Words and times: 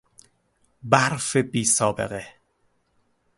برف 0.83 1.35
بیسابقه 1.37 2.27